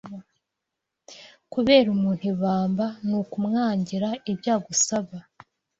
[1.53, 5.17] Kubera umuntu ibamba ni Kumwangira ibyo agusaba